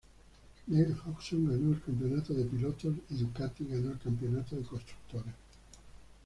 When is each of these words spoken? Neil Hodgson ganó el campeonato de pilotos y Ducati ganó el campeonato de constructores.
Neil 0.67 0.95
Hodgson 1.05 1.45
ganó 1.45 1.73
el 1.75 1.81
campeonato 1.83 2.33
de 2.33 2.45
pilotos 2.45 2.91
y 3.11 3.17
Ducati 3.17 3.65
ganó 3.67 3.91
el 3.91 3.99
campeonato 3.99 4.55
de 4.55 4.63
constructores. 4.63 5.35